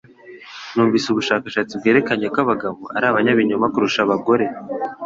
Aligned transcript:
Numvise 0.73 1.05
ubushakashatsi 1.09 1.73
bwerekanye 1.79 2.25
ko 2.33 2.37
abagabo 2.45 2.79
ari 2.95 3.05
abanyabinyoma 3.07 3.71
kurusha 3.73 3.99
abagore 4.05 4.45